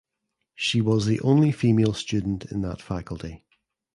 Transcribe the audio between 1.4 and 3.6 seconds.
female student in that faculty.